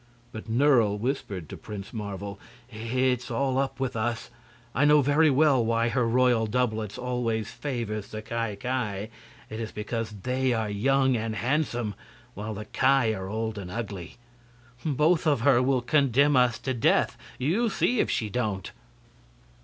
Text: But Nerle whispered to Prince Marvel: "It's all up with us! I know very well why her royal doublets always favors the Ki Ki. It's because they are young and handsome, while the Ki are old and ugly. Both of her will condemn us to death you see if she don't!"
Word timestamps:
But 0.31 0.49
Nerle 0.49 0.97
whispered 0.97 1.47
to 1.49 1.55
Prince 1.57 1.93
Marvel: 1.93 2.39
"It's 2.71 3.29
all 3.29 3.59
up 3.59 3.79
with 3.79 3.95
us! 3.95 4.31
I 4.73 4.83
know 4.83 5.03
very 5.03 5.29
well 5.29 5.63
why 5.63 5.89
her 5.89 6.07
royal 6.07 6.47
doublets 6.47 6.97
always 6.97 7.51
favors 7.51 8.07
the 8.07 8.23
Ki 8.23 8.55
Ki. 8.55 9.11
It's 9.51 9.71
because 9.71 10.09
they 10.23 10.53
are 10.53 10.71
young 10.71 11.15
and 11.15 11.35
handsome, 11.35 11.93
while 12.33 12.55
the 12.55 12.65
Ki 12.65 13.13
are 13.13 13.29
old 13.29 13.59
and 13.59 13.69
ugly. 13.69 14.17
Both 14.83 15.27
of 15.27 15.41
her 15.41 15.61
will 15.61 15.83
condemn 15.83 16.35
us 16.35 16.57
to 16.57 16.73
death 16.73 17.15
you 17.37 17.69
see 17.69 17.99
if 17.99 18.09
she 18.09 18.27
don't!" 18.27 18.71